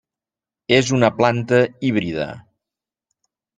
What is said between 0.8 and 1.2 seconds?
una